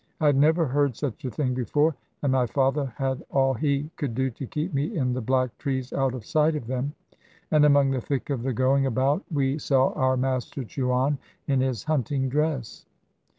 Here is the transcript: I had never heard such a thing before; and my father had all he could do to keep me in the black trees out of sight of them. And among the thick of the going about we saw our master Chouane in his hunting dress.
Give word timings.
I 0.19 0.25
had 0.25 0.35
never 0.35 0.65
heard 0.65 0.95
such 0.97 1.23
a 1.25 1.29
thing 1.29 1.53
before; 1.53 1.95
and 2.23 2.31
my 2.31 2.47
father 2.47 2.91
had 2.97 3.23
all 3.29 3.53
he 3.53 3.91
could 3.97 4.15
do 4.15 4.31
to 4.31 4.47
keep 4.47 4.73
me 4.73 4.97
in 4.97 5.13
the 5.13 5.21
black 5.21 5.55
trees 5.59 5.93
out 5.93 6.15
of 6.15 6.25
sight 6.25 6.55
of 6.55 6.65
them. 6.65 6.95
And 7.51 7.65
among 7.65 7.91
the 7.91 8.01
thick 8.01 8.31
of 8.31 8.41
the 8.41 8.51
going 8.51 8.87
about 8.87 9.21
we 9.31 9.59
saw 9.59 9.91
our 9.93 10.17
master 10.17 10.63
Chouane 10.63 11.19
in 11.45 11.61
his 11.61 11.83
hunting 11.83 12.29
dress. 12.29 12.87